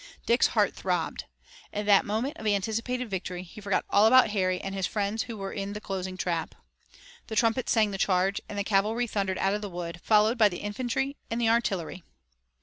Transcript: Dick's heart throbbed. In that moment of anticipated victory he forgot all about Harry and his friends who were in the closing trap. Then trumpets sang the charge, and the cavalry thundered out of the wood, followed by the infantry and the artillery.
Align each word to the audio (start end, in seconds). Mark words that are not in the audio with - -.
Dick's 0.25 0.47
heart 0.57 0.73
throbbed. 0.73 1.25
In 1.71 1.85
that 1.85 2.05
moment 2.07 2.35
of 2.37 2.47
anticipated 2.47 3.07
victory 3.07 3.43
he 3.43 3.61
forgot 3.61 3.85
all 3.91 4.07
about 4.07 4.31
Harry 4.31 4.59
and 4.59 4.73
his 4.73 4.87
friends 4.87 5.21
who 5.21 5.37
were 5.37 5.53
in 5.53 5.73
the 5.73 5.79
closing 5.79 6.17
trap. 6.17 6.55
Then 7.27 7.35
trumpets 7.35 7.71
sang 7.71 7.91
the 7.91 7.99
charge, 7.99 8.41
and 8.49 8.57
the 8.57 8.63
cavalry 8.63 9.05
thundered 9.05 9.37
out 9.37 9.53
of 9.53 9.61
the 9.61 9.69
wood, 9.69 10.01
followed 10.01 10.39
by 10.39 10.49
the 10.49 10.57
infantry 10.61 11.17
and 11.29 11.39
the 11.39 11.49
artillery. 11.49 12.01